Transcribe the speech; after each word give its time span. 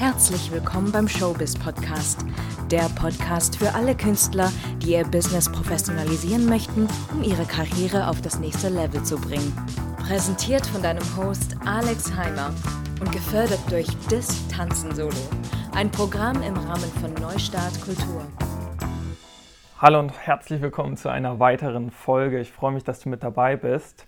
Herzlich 0.00 0.50
willkommen 0.50 0.90
beim 0.92 1.06
Showbiz 1.06 1.58
Podcast, 1.58 2.24
der 2.70 2.88
Podcast 2.98 3.56
für 3.56 3.74
alle 3.74 3.94
Künstler, 3.94 4.50
die 4.78 4.92
ihr 4.92 5.04
Business 5.04 5.52
professionalisieren 5.52 6.46
möchten, 6.46 6.88
um 7.12 7.22
ihre 7.22 7.44
Karriere 7.44 8.08
auf 8.08 8.22
das 8.22 8.38
nächste 8.38 8.70
Level 8.70 9.02
zu 9.02 9.20
bringen. 9.20 9.54
Präsentiert 9.98 10.66
von 10.68 10.82
deinem 10.82 11.04
Host 11.18 11.54
Alex 11.66 12.16
Heimer 12.16 12.48
und 12.98 13.12
gefördert 13.12 13.60
durch 13.68 13.88
Dis 14.10 14.48
Tanzen 14.48 14.94
Solo, 14.94 15.12
ein 15.74 15.90
Programm 15.90 16.42
im 16.44 16.54
Rahmen 16.54 16.90
von 17.02 17.12
Neustart 17.20 17.78
Kultur. 17.82 18.22
Hallo 19.76 19.98
und 19.98 20.18
herzlich 20.26 20.62
willkommen 20.62 20.96
zu 20.96 21.10
einer 21.10 21.40
weiteren 21.40 21.90
Folge. 21.90 22.40
Ich 22.40 22.52
freue 22.52 22.72
mich, 22.72 22.84
dass 22.84 23.00
du 23.00 23.10
mit 23.10 23.22
dabei 23.22 23.54
bist. 23.54 24.06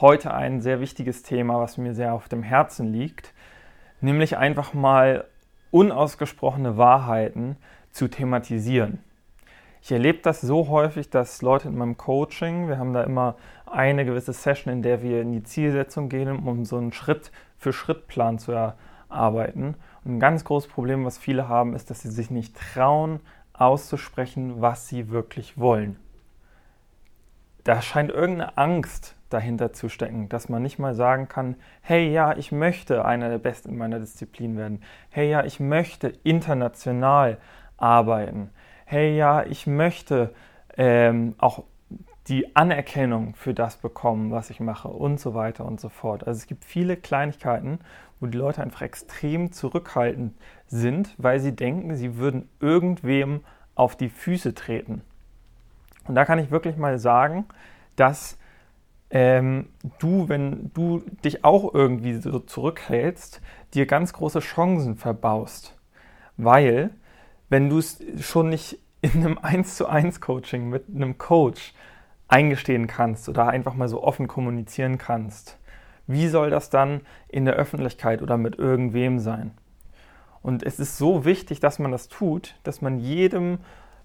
Heute 0.00 0.32
ein 0.32 0.62
sehr 0.62 0.80
wichtiges 0.80 1.22
Thema, 1.22 1.60
was 1.60 1.76
mir 1.76 1.92
sehr 1.92 2.14
auf 2.14 2.30
dem 2.30 2.42
Herzen 2.42 2.94
liegt 2.94 3.34
nämlich 4.04 4.36
einfach 4.36 4.74
mal 4.74 5.24
unausgesprochene 5.74 6.76
Wahrheiten 6.76 7.56
zu 7.90 8.06
thematisieren. 8.06 9.00
Ich 9.82 9.90
erlebe 9.90 10.20
das 10.22 10.40
so 10.40 10.68
häufig, 10.68 11.10
dass 11.10 11.42
Leute 11.42 11.66
in 11.66 11.76
meinem 11.76 11.96
Coaching, 11.96 12.68
wir 12.68 12.78
haben 12.78 12.92
da 12.92 13.02
immer 13.02 13.34
eine 13.66 14.04
gewisse 14.04 14.32
Session, 14.32 14.72
in 14.72 14.82
der 14.82 15.02
wir 15.02 15.20
in 15.20 15.32
die 15.32 15.42
Zielsetzung 15.42 16.08
gehen, 16.08 16.28
um 16.28 16.64
so 16.64 16.76
einen 16.76 16.92
Schritt-für-Schritt-Plan 16.92 18.38
zu 18.38 18.52
erarbeiten. 18.52 19.74
Und 20.04 20.16
ein 20.16 20.20
ganz 20.20 20.44
großes 20.44 20.70
Problem, 20.70 21.04
was 21.04 21.18
viele 21.18 21.48
haben, 21.48 21.74
ist, 21.74 21.90
dass 21.90 22.02
sie 22.02 22.10
sich 22.10 22.30
nicht 22.30 22.56
trauen, 22.56 23.18
auszusprechen, 23.52 24.60
was 24.62 24.86
sie 24.86 25.10
wirklich 25.10 25.58
wollen. 25.58 25.96
Da 27.64 27.82
scheint 27.82 28.12
irgendeine 28.12 28.56
Angst 28.56 29.16
dahinter 29.34 29.72
zu 29.72 29.88
stecken, 29.88 30.28
dass 30.28 30.48
man 30.48 30.62
nicht 30.62 30.78
mal 30.78 30.94
sagen 30.94 31.28
kann, 31.28 31.56
hey 31.82 32.10
ja, 32.10 32.36
ich 32.36 32.52
möchte 32.52 33.04
einer 33.04 33.28
der 33.28 33.38
Besten 33.38 33.70
in 33.70 33.76
meiner 33.76 33.98
Disziplin 33.98 34.56
werden. 34.56 34.82
Hey 35.10 35.30
ja, 35.30 35.44
ich 35.44 35.60
möchte 35.60 36.12
international 36.22 37.38
arbeiten. 37.76 38.50
Hey 38.86 39.16
ja, 39.16 39.42
ich 39.44 39.66
möchte 39.66 40.32
ähm, 40.76 41.34
auch 41.38 41.64
die 42.28 42.56
Anerkennung 42.56 43.34
für 43.34 43.52
das 43.52 43.76
bekommen, 43.76 44.30
was 44.30 44.48
ich 44.48 44.60
mache 44.60 44.88
und 44.88 45.20
so 45.20 45.34
weiter 45.34 45.64
und 45.66 45.80
so 45.80 45.90
fort. 45.90 46.26
Also 46.26 46.38
es 46.38 46.46
gibt 46.46 46.64
viele 46.64 46.96
Kleinigkeiten, 46.96 47.80
wo 48.20 48.26
die 48.26 48.38
Leute 48.38 48.62
einfach 48.62 48.82
extrem 48.82 49.52
zurückhaltend 49.52 50.34
sind, 50.66 51.14
weil 51.18 51.40
sie 51.40 51.54
denken, 51.54 51.94
sie 51.96 52.16
würden 52.16 52.48
irgendwem 52.60 53.40
auf 53.74 53.96
die 53.96 54.08
Füße 54.08 54.54
treten. 54.54 55.02
Und 56.06 56.14
da 56.14 56.24
kann 56.24 56.38
ich 56.38 56.50
wirklich 56.50 56.76
mal 56.76 56.98
sagen, 56.98 57.46
dass 57.96 58.38
ähm, 59.14 59.68
du, 60.00 60.28
wenn 60.28 60.72
du 60.74 61.04
dich 61.24 61.44
auch 61.44 61.72
irgendwie 61.72 62.14
so 62.14 62.40
zurückhältst, 62.40 63.40
dir 63.72 63.86
ganz 63.86 64.12
große 64.12 64.40
Chancen 64.40 64.96
verbaust. 64.96 65.78
Weil, 66.36 66.90
wenn 67.48 67.70
du 67.70 67.78
es 67.78 68.02
schon 68.20 68.50
nicht 68.50 68.80
in 69.02 69.24
einem 69.24 69.38
1 69.38 69.76
zu 69.76 69.86
1 69.86 70.20
Coaching 70.20 70.68
mit 70.68 70.86
einem 70.92 71.16
Coach 71.16 71.74
eingestehen 72.26 72.88
kannst 72.88 73.28
oder 73.28 73.46
einfach 73.46 73.74
mal 73.74 73.86
so 73.86 74.02
offen 74.02 74.26
kommunizieren 74.26 74.98
kannst, 74.98 75.58
wie 76.08 76.26
soll 76.26 76.50
das 76.50 76.68
dann 76.68 77.00
in 77.28 77.44
der 77.44 77.54
Öffentlichkeit 77.54 78.20
oder 78.20 78.36
mit 78.36 78.58
irgendwem 78.58 79.20
sein? 79.20 79.52
Und 80.42 80.64
es 80.64 80.80
ist 80.80 80.98
so 80.98 81.24
wichtig, 81.24 81.60
dass 81.60 81.78
man 81.78 81.92
das 81.92 82.08
tut, 82.08 82.56
dass 82.64 82.82
man 82.82 82.98
jedem, 82.98 83.58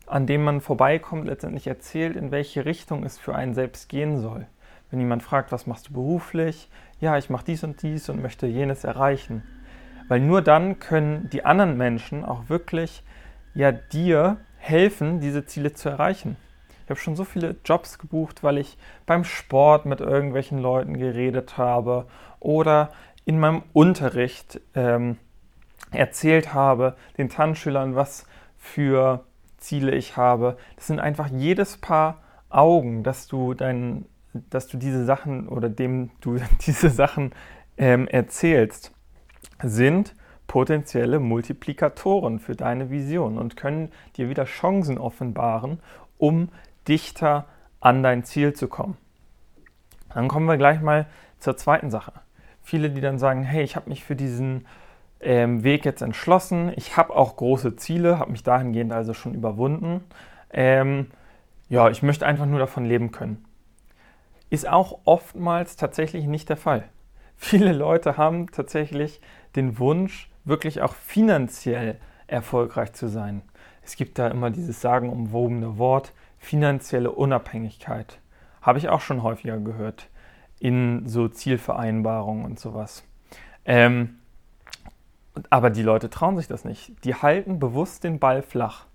an 0.06 0.28
dem 0.28 0.44
man 0.44 0.62
vorbeikommt, 0.62 1.26
letztendlich 1.26 1.66
erzählt, 1.66 2.16
in 2.16 2.30
welche 2.30 2.66
Richtung 2.66 3.04
es 3.04 3.18
für 3.18 3.34
einen 3.34 3.56
selbst 3.56 3.90
gehen 3.90 4.20
soll. 4.20 4.46
Wenn 4.92 5.00
jemand 5.00 5.24
fragt, 5.24 5.52
was 5.52 5.68
machst 5.68 5.90
du 5.90 5.94
beruflich? 5.94 6.70
Ja, 7.00 7.18
ich 7.18 7.30
mache 7.30 7.46
dies 7.46 7.64
und 7.64 7.82
dies 7.82 8.10
und 8.10 8.22
möchte 8.22 8.48
jenes 8.48 8.84
erreichen. 8.84 9.44
Weil 10.08 10.20
nur 10.20 10.42
dann 10.42 10.80
können 10.80 11.30
die 11.32 11.46
anderen 11.46 11.78
Menschen 11.78 12.26
auch 12.26 12.50
wirklich 12.50 13.04
ja 13.54 13.72
dir 13.72 14.38
helfen, 14.58 15.20
diese 15.20 15.46
Ziele 15.46 15.74
zu 15.74 15.90
erreichen. 15.90 16.36
Ich 16.84 16.90
habe 16.90 17.00
schon 17.00 17.16
so 17.16 17.24
viele 17.24 17.56
Jobs 17.64 18.00
gebucht, 18.00 18.44
weil 18.44 18.58
ich 18.58 18.78
beim 19.06 19.24
Sport 19.24 19.86
mit 19.86 20.02
irgendwelchen 20.02 20.58
Leuten 20.58 20.98
geredet 20.98 21.58
habe 21.58 22.08
oder 22.40 22.90
in 23.26 23.40
meinem 23.40 23.62
Unterricht 23.74 24.60
ähm, 24.74 25.18
erzählt 25.92 26.54
habe, 26.54 26.96
den 27.18 27.30
Tanzschülern, 27.30 27.96
was 27.96 28.26
für 28.58 29.24
Ziele 29.58 29.94
ich 29.94 30.18
habe. 30.18 30.58
Das 30.78 30.88
sind 30.88 31.00
einfach 31.00 31.28
jedes 31.28 31.78
Paar 31.78 32.24
Augen, 32.50 33.04
dass 33.04 33.28
du 33.28 33.54
deinen 33.54 34.08
dass 34.50 34.68
du 34.68 34.78
diese 34.78 35.06
Sachen 35.06 35.48
oder 35.48 35.70
dem 35.70 36.12
du 36.22 36.38
diese 36.66 36.90
Sachen 36.90 37.32
ähm, 37.78 38.08
erzählst, 38.08 38.92
sind 39.64 40.14
potenzielle 40.48 41.20
Multiplikatoren 41.20 42.40
für 42.40 42.56
deine 42.56 42.90
Vision 42.90 43.38
und 43.38 43.56
können 43.56 43.92
dir 44.18 44.30
wieder 44.30 44.46
Chancen 44.46 44.98
offenbaren, 44.98 45.80
um 46.18 46.50
dichter 46.88 47.46
an 47.80 48.04
dein 48.04 48.24
Ziel 48.24 48.54
zu 48.54 48.68
kommen. 48.68 48.98
Dann 50.14 50.28
kommen 50.28 50.48
wir 50.48 50.58
gleich 50.58 50.82
mal 50.82 51.06
zur 51.40 51.56
zweiten 51.56 51.92
Sache. 51.92 52.14
Viele, 52.64 52.90
die 52.90 53.00
dann 53.00 53.20
sagen, 53.20 53.44
hey, 53.44 53.64
ich 53.64 53.76
habe 53.76 53.90
mich 53.90 54.04
für 54.04 54.16
diesen 54.16 54.66
ähm, 55.22 55.64
Weg 55.64 55.86
jetzt 55.86 56.02
entschlossen, 56.02 56.74
ich 56.76 56.98
habe 56.98 57.16
auch 57.16 57.36
große 57.38 57.76
Ziele, 57.76 58.20
habe 58.20 58.32
mich 58.32 58.44
dahingehend 58.44 58.92
also 58.92 59.14
schon 59.14 59.36
überwunden. 59.36 60.04
Ähm, 60.52 61.12
ja, 61.70 61.90
ich 61.90 62.02
möchte 62.02 62.26
einfach 62.26 62.48
nur 62.48 62.60
davon 62.60 62.86
leben 62.86 63.12
können 63.12 63.46
ist 64.50 64.68
auch 64.68 65.00
oftmals 65.06 65.76
tatsächlich 65.76 66.26
nicht 66.26 66.50
der 66.50 66.58
Fall. 66.58 66.90
Viele 67.36 67.72
Leute 67.72 68.18
haben 68.18 68.52
tatsächlich 68.52 69.22
den 69.56 69.80
Wunsch, 69.80 70.30
wirklich 70.44 70.82
auch 70.82 70.94
finanziell 70.94 72.00
erfolgreich 72.28 72.94
zu 72.94 73.08
sein. 73.08 73.42
Es 73.84 73.96
gibt 73.96 74.20
da 74.20 74.28
immer 74.28 74.50
dieses 74.50 74.82
sagenumwobene 74.82 75.78
Wort 75.78 76.14
finanzielle 76.38 77.12
Unabhängigkeit. 77.12 78.20
Habe 78.62 78.80
ich 78.80 78.90
auch 78.90 79.02
schon 79.02 79.24
häufiger 79.24 79.58
gehört 79.58 80.10
in 80.60 81.08
so 81.08 81.28
Zielvereinbarungen 81.28 82.46
und 82.46 82.60
sowas. 82.60 83.04
Ähm, 83.66 84.20
aber 85.50 85.70
die 85.70 85.84
Leute 85.84 86.10
trauen 86.10 86.38
sich 86.38 86.48
das 86.48 86.66
nicht. 86.66 87.04
Die 87.06 87.16
halten 87.16 87.60
bewusst 87.60 88.04
den 88.04 88.20
Ball 88.20 88.42
flach. 88.42 88.86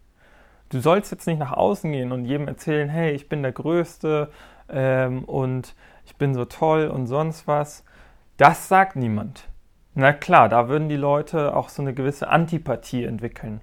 Du 0.69 0.81
sollst 0.81 1.11
jetzt 1.13 1.27
nicht 1.27 1.39
nach 1.39 1.53
außen 1.53 1.93
gehen 1.93 2.13
und 2.13 2.25
jedem 2.25 2.49
erzählen, 2.49 2.89
hey, 2.89 3.13
ich 3.13 3.29
bin 3.29 3.43
der 3.43 3.53
Größte 3.53 4.31
ähm, 4.69 5.25
und 5.25 5.75
ich 6.07 6.17
bin 6.17 6.35
so 6.35 6.45
toll 6.45 6.89
und 6.89 7.07
sonst 7.07 7.47
was. 7.47 7.85
Das 8.37 8.69
sagt 8.69 8.97
niemand. 8.97 9.49
Na 9.95 10.13
klar, 10.13 10.49
da 10.49 10.69
würden 10.69 10.89
die 10.89 10.97
Leute 10.97 11.57
auch 11.57 11.69
so 11.69 11.81
eine 11.81 11.95
gewisse 11.95 12.29
Antipathie 12.29 13.05
entwickeln. 13.05 13.61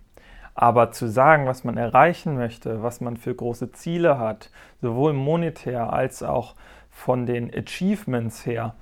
Aber 0.56 0.92
zu 0.92 1.08
sagen, 1.08 1.46
was 1.46 1.64
man 1.64 1.78
erreichen 1.78 2.36
möchte, 2.36 2.84
was 2.84 3.02
man 3.02 3.18
für 3.18 3.34
große 3.34 3.72
Ziele 3.72 4.18
hat, 4.18 4.50
sowohl 4.82 5.14
monetär 5.14 5.92
als 5.92 6.24
auch 6.24 6.56
von 6.90 7.26
den 7.26 7.52
Achievements 7.54 8.46
her, 8.46 8.76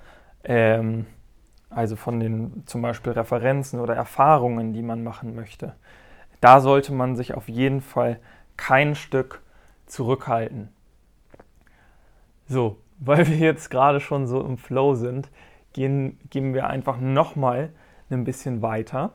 ähm, 0.44 1.06
also 1.70 1.96
von 1.96 2.18
den 2.18 2.64
zum 2.66 2.82
Beispiel 2.82 3.12
Referenzen 3.12 3.80
oder 3.80 3.94
Erfahrungen, 3.94 4.72
die 4.72 4.82
man 4.82 5.04
machen 5.04 5.34
möchte, 5.34 5.74
da 6.40 6.60
sollte 6.60 6.92
man 6.92 7.16
sich 7.16 7.34
auf 7.34 7.48
jeden 7.48 7.80
Fall 7.80 8.18
kein 8.56 8.94
Stück 8.94 9.42
zurückhalten. 9.86 10.68
So, 12.50 12.78
weil 12.98 13.28
wir 13.28 13.36
jetzt 13.36 13.70
gerade 13.70 14.00
schon 14.00 14.26
so 14.26 14.40
im 14.40 14.58
Flow 14.58 14.96
sind, 14.96 15.30
gehen, 15.72 16.18
gehen 16.30 16.52
wir 16.52 16.66
einfach 16.66 16.98
nochmal 16.98 17.70
ein 18.10 18.24
bisschen 18.24 18.60
weiter 18.60 19.12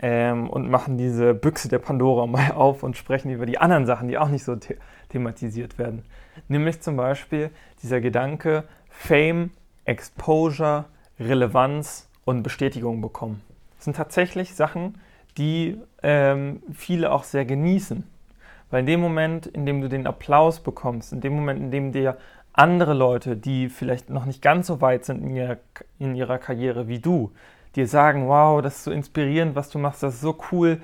ähm, 0.00 0.48
und 0.48 0.70
machen 0.70 0.96
diese 0.96 1.34
Büchse 1.34 1.68
der 1.68 1.78
Pandora 1.78 2.26
mal 2.26 2.52
auf 2.52 2.82
und 2.82 2.96
sprechen 2.96 3.30
über 3.30 3.44
die 3.44 3.58
anderen 3.58 3.84
Sachen, 3.84 4.08
die 4.08 4.16
auch 4.16 4.30
nicht 4.30 4.44
so 4.44 4.54
the 4.54 4.76
thematisiert 5.10 5.78
werden. 5.78 6.04
Nämlich 6.48 6.80
zum 6.80 6.96
Beispiel 6.96 7.50
dieser 7.82 8.00
Gedanke 8.00 8.64
Fame, 8.88 9.50
Exposure, 9.84 10.86
Relevanz 11.20 12.08
und 12.24 12.42
Bestätigung 12.42 13.02
bekommen. 13.02 13.42
Das 13.76 13.84
sind 13.84 13.96
tatsächlich 13.98 14.54
Sachen, 14.54 14.98
die 15.36 15.78
ähm, 16.02 16.62
viele 16.72 17.12
auch 17.12 17.24
sehr 17.24 17.44
genießen. 17.44 18.04
Weil 18.70 18.80
in 18.80 18.86
dem 18.86 19.00
Moment, 19.00 19.46
in 19.46 19.66
dem 19.66 19.80
du 19.80 19.88
den 19.88 20.06
Applaus 20.06 20.60
bekommst, 20.60 21.12
in 21.12 21.20
dem 21.20 21.34
Moment, 21.34 21.60
in 21.60 21.70
dem 21.70 21.92
dir 21.92 22.18
andere 22.52 22.92
Leute, 22.92 23.36
die 23.36 23.68
vielleicht 23.68 24.10
noch 24.10 24.24
nicht 24.24 24.42
ganz 24.42 24.66
so 24.66 24.80
weit 24.80 25.04
sind 25.04 25.22
in 25.22 25.30
ihrer, 25.30 25.56
in 25.98 26.14
ihrer 26.14 26.38
Karriere 26.38 26.88
wie 26.88 26.98
du, 26.98 27.32
dir 27.76 27.86
sagen, 27.86 28.28
wow, 28.28 28.60
das 28.60 28.76
ist 28.76 28.84
so 28.84 28.90
inspirierend, 28.90 29.54
was 29.54 29.70
du 29.70 29.78
machst, 29.78 30.02
das 30.02 30.14
ist 30.14 30.20
so 30.20 30.36
cool, 30.50 30.80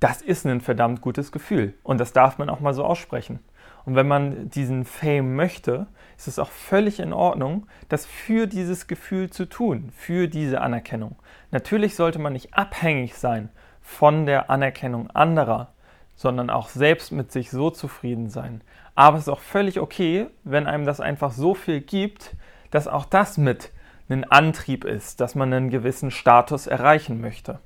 das 0.00 0.22
ist 0.22 0.46
ein 0.46 0.60
verdammt 0.60 1.00
gutes 1.00 1.32
Gefühl. 1.32 1.74
Und 1.82 1.98
das 1.98 2.12
darf 2.12 2.38
man 2.38 2.48
auch 2.48 2.60
mal 2.60 2.72
so 2.74 2.84
aussprechen. 2.84 3.40
Und 3.84 3.96
wenn 3.96 4.06
man 4.06 4.50
diesen 4.50 4.84
Fame 4.84 5.34
möchte, 5.34 5.86
ist 6.16 6.28
es 6.28 6.38
auch 6.38 6.50
völlig 6.50 7.00
in 7.00 7.12
Ordnung, 7.12 7.66
das 7.88 8.06
für 8.06 8.46
dieses 8.46 8.86
Gefühl 8.86 9.30
zu 9.30 9.46
tun, 9.46 9.90
für 9.96 10.28
diese 10.28 10.60
Anerkennung. 10.60 11.16
Natürlich 11.50 11.96
sollte 11.96 12.18
man 12.18 12.34
nicht 12.34 12.54
abhängig 12.54 13.14
sein 13.14 13.48
von 13.80 14.26
der 14.26 14.50
Anerkennung 14.50 15.10
anderer, 15.10 15.72
sondern 16.18 16.50
auch 16.50 16.68
selbst 16.68 17.12
mit 17.12 17.30
sich 17.30 17.48
so 17.48 17.70
zufrieden 17.70 18.28
sein. 18.28 18.60
Aber 18.96 19.16
es 19.16 19.22
ist 19.22 19.28
auch 19.28 19.40
völlig 19.40 19.78
okay, 19.78 20.26
wenn 20.42 20.66
einem 20.66 20.84
das 20.84 21.00
einfach 21.00 21.30
so 21.30 21.54
viel 21.54 21.80
gibt, 21.80 22.34
dass 22.72 22.88
auch 22.88 23.04
das 23.04 23.38
mit 23.38 23.70
ein 24.08 24.24
Antrieb 24.24 24.84
ist, 24.84 25.20
dass 25.20 25.36
man 25.36 25.52
einen 25.52 25.70
gewissen 25.70 26.10
Status 26.10 26.66
erreichen 26.66 27.20
möchte. 27.20 27.60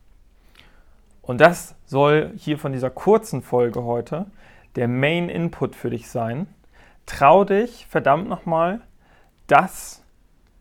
Und 1.23 1.41
das 1.41 1.77
soll 1.87 2.33
hier 2.37 2.59
von 2.59 2.73
dieser 2.73 2.91
kurzen 2.91 3.41
Folge 3.41 3.85
heute 3.85 4.27
der 4.77 4.87
Main 4.87 5.31
Input 5.31 5.75
für 5.75 5.89
dich 5.89 6.11
sein. 6.11 6.47
Trau 7.07 7.45
dich, 7.45 7.87
verdammt 7.89 8.29
nochmal, 8.29 8.83
das 9.47 10.05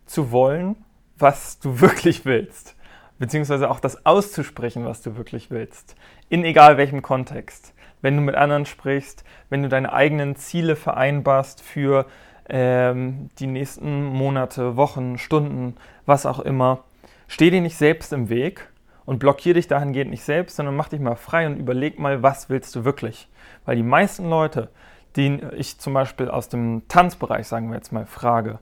zu 0.06 0.32
wollen, 0.32 0.78
was 1.18 1.60
du 1.60 1.82
wirklich 1.82 2.24
willst. 2.24 2.78
Beziehungsweise 3.22 3.70
auch 3.70 3.80
das 3.80 4.04
auszusprechen, 4.04 4.84
was 4.84 5.04
du 5.04 5.16
wirklich 5.16 5.52
willst. 5.52 5.96
In 6.30 6.44
egal 6.44 6.78
welchem 6.78 7.04
Kontext. 7.04 7.76
Wenn 8.02 8.16
du 8.16 8.22
mit 8.24 8.34
anderen 8.34 8.66
sprichst, 8.66 9.24
wenn 9.52 9.62
du 9.62 9.70
deine 9.70 9.94
eigenen 9.94 10.36
Ziele 10.36 10.76
vereinbarst 10.76 11.62
für 11.62 12.08
ähm, 12.50 13.30
die 13.38 13.46
nächsten 13.46 14.06
Monate, 14.06 14.76
Wochen, 14.76 15.20
Stunden, 15.20 15.76
was 16.08 16.26
auch 16.26 16.40
immer. 16.40 16.84
Steh 17.28 17.52
dir 17.52 17.62
nicht 17.62 17.78
selbst 17.78 18.12
im 18.12 18.30
Weg 18.30 18.68
und 19.06 19.20
blockier 19.20 19.54
dich 19.54 19.68
dahingehend 19.68 20.10
nicht 20.10 20.24
selbst, 20.24 20.56
sondern 20.56 20.76
mach 20.76 20.90
dich 20.90 21.00
mal 21.00 21.16
frei 21.16 21.46
und 21.46 21.58
überleg 21.58 22.00
mal, 22.00 22.24
was 22.24 22.50
willst 22.50 22.76
du 22.76 22.86
wirklich. 22.86 23.30
Weil 23.66 23.76
die 23.76 23.84
meisten 23.84 24.32
Leute, 24.32 24.70
die 25.16 25.40
ich 25.56 25.78
zum 25.78 25.94
Beispiel 25.94 26.28
aus 26.28 26.50
dem 26.50 26.88
Tanzbereich, 26.88 27.46
sagen 27.46 27.70
wir 27.70 27.76
jetzt 27.76 27.92
mal, 27.92 28.08
frage, 28.08 28.58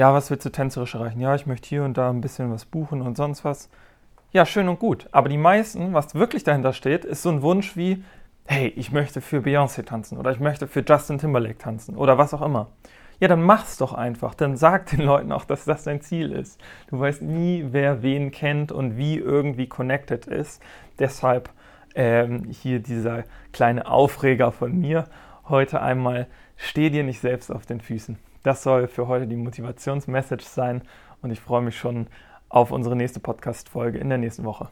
ja, 0.00 0.14
was 0.14 0.30
willst 0.30 0.46
du 0.46 0.50
tänzerisch 0.50 0.94
erreichen? 0.94 1.20
Ja, 1.20 1.34
ich 1.34 1.44
möchte 1.44 1.68
hier 1.68 1.84
und 1.84 1.98
da 1.98 2.08
ein 2.08 2.22
bisschen 2.22 2.50
was 2.50 2.64
buchen 2.64 3.02
und 3.02 3.18
sonst 3.18 3.44
was. 3.44 3.68
Ja, 4.32 4.46
schön 4.46 4.66
und 4.70 4.78
gut. 4.78 5.06
Aber 5.12 5.28
die 5.28 5.36
meisten, 5.36 5.92
was 5.92 6.14
wirklich 6.14 6.42
dahinter 6.42 6.72
steht, 6.72 7.04
ist 7.04 7.20
so 7.22 7.28
ein 7.28 7.42
Wunsch 7.42 7.76
wie, 7.76 8.02
hey, 8.46 8.68
ich 8.76 8.92
möchte 8.92 9.20
für 9.20 9.40
Beyoncé 9.40 9.84
tanzen 9.84 10.16
oder 10.16 10.30
ich 10.30 10.40
möchte 10.40 10.66
für 10.68 10.82
Justin 10.88 11.18
Timberlake 11.18 11.58
tanzen 11.58 11.98
oder 11.98 12.16
was 12.16 12.32
auch 12.32 12.40
immer. 12.40 12.68
Ja, 13.18 13.28
dann 13.28 13.42
mach's 13.42 13.76
doch 13.76 13.92
einfach. 13.92 14.32
Dann 14.32 14.56
sag 14.56 14.86
den 14.86 15.02
Leuten 15.02 15.32
auch, 15.32 15.44
dass 15.44 15.66
das 15.66 15.84
dein 15.84 16.00
Ziel 16.00 16.32
ist. 16.32 16.58
Du 16.88 16.98
weißt 16.98 17.20
nie, 17.20 17.66
wer 17.68 18.02
wen 18.02 18.30
kennt 18.30 18.72
und 18.72 18.96
wie 18.96 19.18
irgendwie 19.18 19.66
connected 19.66 20.26
ist. 20.26 20.62
Deshalb 20.98 21.50
ähm, 21.94 22.44
hier 22.44 22.80
dieser 22.80 23.24
kleine 23.52 23.86
Aufreger 23.86 24.50
von 24.50 24.80
mir 24.80 25.04
heute 25.46 25.82
einmal, 25.82 26.26
steh 26.56 26.88
dir 26.88 27.04
nicht 27.04 27.20
selbst 27.20 27.52
auf 27.52 27.66
den 27.66 27.82
Füßen. 27.82 28.16
Das 28.42 28.62
soll 28.62 28.88
für 28.88 29.06
heute 29.06 29.26
die 29.26 29.36
Motivationsmessage 29.36 30.44
sein 30.44 30.82
und 31.20 31.30
ich 31.30 31.40
freue 31.40 31.60
mich 31.60 31.78
schon 31.78 32.06
auf 32.48 32.70
unsere 32.70 32.96
nächste 32.96 33.20
Podcast-Folge 33.20 33.98
in 33.98 34.08
der 34.08 34.18
nächsten 34.18 34.44
Woche. 34.44 34.68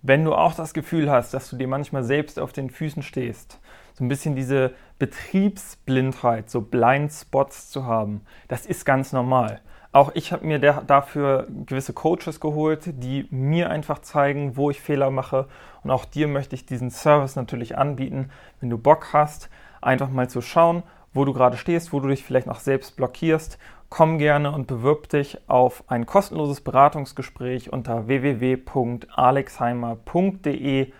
Wenn 0.00 0.24
du 0.24 0.32
auch 0.32 0.54
das 0.54 0.74
Gefühl 0.74 1.10
hast, 1.10 1.34
dass 1.34 1.50
du 1.50 1.56
dir 1.56 1.66
manchmal 1.66 2.04
selbst 2.04 2.38
auf 2.38 2.52
den 2.52 2.70
Füßen 2.70 3.02
stehst, 3.02 3.58
so 3.94 4.04
ein 4.04 4.08
bisschen 4.08 4.36
diese 4.36 4.74
Betriebsblindheit, 5.00 6.48
so 6.48 6.60
Blindspots 6.60 7.68
zu 7.70 7.84
haben, 7.84 8.20
das 8.46 8.64
ist 8.64 8.84
ganz 8.84 9.12
normal. 9.12 9.60
Auch 9.90 10.12
ich 10.14 10.32
habe 10.32 10.46
mir 10.46 10.60
dafür 10.60 11.48
gewisse 11.66 11.94
Coaches 11.94 12.38
geholt, 12.38 12.82
die 13.02 13.26
mir 13.30 13.70
einfach 13.70 13.98
zeigen, 13.98 14.56
wo 14.56 14.70
ich 14.70 14.80
Fehler 14.80 15.10
mache. 15.10 15.48
Und 15.82 15.90
auch 15.90 16.04
dir 16.04 16.28
möchte 16.28 16.54
ich 16.54 16.64
diesen 16.64 16.90
Service 16.90 17.34
natürlich 17.34 17.76
anbieten, 17.76 18.30
wenn 18.60 18.70
du 18.70 18.78
Bock 18.78 19.08
hast, 19.12 19.50
einfach 19.80 20.10
mal 20.10 20.28
zu 20.28 20.42
schauen, 20.42 20.84
wo 21.18 21.26
du 21.26 21.34
gerade 21.34 21.58
stehst, 21.58 21.92
wo 21.92 22.00
du 22.00 22.08
dich 22.08 22.24
vielleicht 22.24 22.46
noch 22.46 22.60
selbst 22.60 22.96
blockierst 22.96 23.58
komm 23.88 24.18
gerne 24.18 24.52
und 24.52 24.66
bewirb 24.66 25.08
dich 25.08 25.38
auf 25.48 25.82
ein 25.88 26.04
kostenloses 26.06 26.60
Beratungsgespräch 26.60 27.72
unter 27.72 28.06
www.alexheimer.de 28.06 30.92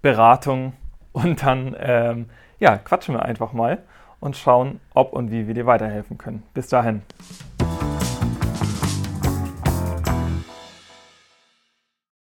Beratung 0.00 0.72
und 1.12 1.42
dann 1.42 1.76
ähm, 1.78 2.30
ja, 2.58 2.78
quatschen 2.78 3.14
wir 3.14 3.22
einfach 3.24 3.52
mal 3.52 3.82
und 4.20 4.36
schauen, 4.36 4.80
ob 4.94 5.12
und 5.12 5.30
wie 5.30 5.46
wir 5.46 5.54
dir 5.54 5.66
weiterhelfen 5.66 6.18
können. 6.18 6.42
Bis 6.54 6.66
dahin. 6.68 7.02